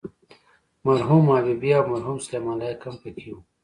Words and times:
مرحوم 0.85 1.25
حبیبي 1.37 1.69
او 1.77 1.83
مرحوم 1.91 2.17
سلیمان 2.25 2.55
لایق 2.61 2.79
هم 2.85 2.95
په 3.01 3.09
کې 3.15 3.27
وو. 3.33 3.39